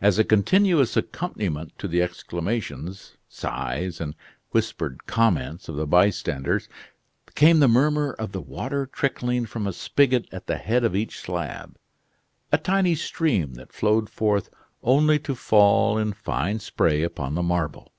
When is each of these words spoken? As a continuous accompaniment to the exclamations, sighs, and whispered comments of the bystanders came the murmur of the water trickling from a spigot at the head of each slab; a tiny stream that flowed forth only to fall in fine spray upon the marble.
As 0.00 0.18
a 0.18 0.24
continuous 0.24 0.96
accompaniment 0.96 1.72
to 1.78 1.86
the 1.86 2.02
exclamations, 2.02 3.14
sighs, 3.28 4.00
and 4.00 4.16
whispered 4.50 5.06
comments 5.06 5.68
of 5.68 5.76
the 5.76 5.86
bystanders 5.86 6.68
came 7.36 7.60
the 7.60 7.68
murmur 7.68 8.14
of 8.14 8.32
the 8.32 8.40
water 8.40 8.84
trickling 8.84 9.46
from 9.46 9.64
a 9.64 9.72
spigot 9.72 10.26
at 10.32 10.48
the 10.48 10.56
head 10.56 10.82
of 10.82 10.96
each 10.96 11.20
slab; 11.20 11.78
a 12.50 12.58
tiny 12.58 12.96
stream 12.96 13.54
that 13.54 13.72
flowed 13.72 14.10
forth 14.10 14.50
only 14.82 15.20
to 15.20 15.36
fall 15.36 15.96
in 15.98 16.12
fine 16.14 16.58
spray 16.58 17.04
upon 17.04 17.36
the 17.36 17.42
marble. 17.44 17.92